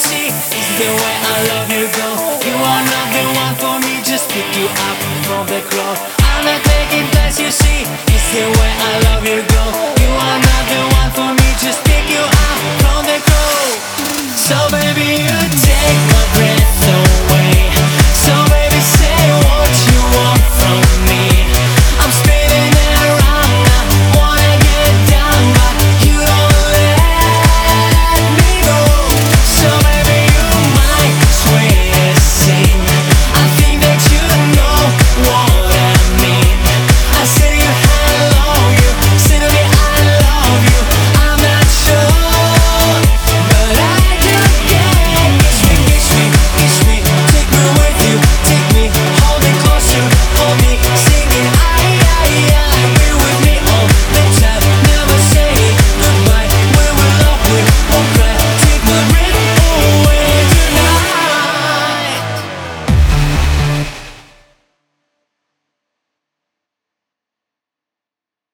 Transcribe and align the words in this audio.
see. 0.00 0.32
is 0.32 0.68
the 0.80 0.88
way 0.88 1.14
I 1.32 1.36
love 1.52 1.68
you 1.68 1.84
go. 1.92 2.08
You 2.48 2.56
are 2.56 2.84
not 2.92 3.06
the 3.12 3.24
one 3.44 3.54
for 3.60 3.76
me, 3.84 4.00
just 4.02 4.30
pick 4.32 4.48
you 4.56 4.66
up 4.88 4.96
from 5.28 5.44
the 5.52 5.60
crowd. 5.68 5.98
I'm 6.32 6.44
not 6.48 6.60
taking 6.64 7.06
place. 7.12 7.36
you 7.38 7.50
see. 7.52 7.84
is 8.16 8.24
the 8.32 8.44
way 8.56 8.70
I 8.88 8.92
love 9.06 9.24
you 9.28 9.40
go. 9.44 9.64
You 10.00 10.10
are 10.16 10.38
not 10.40 10.64
the 10.72 10.80
one. 10.84 10.89